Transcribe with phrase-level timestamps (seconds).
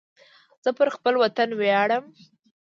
[0.63, 2.05] زه پر خپل وطن ویاړم